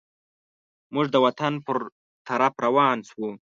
موږ 0.93 1.05
د 1.11 1.15
وطن 1.25 1.53
پر 1.65 1.77
طرف 2.27 2.53
روان 2.65 2.97
سوو. 3.09 3.29